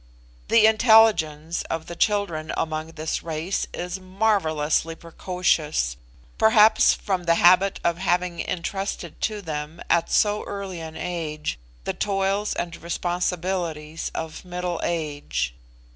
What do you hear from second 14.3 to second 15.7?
middle age.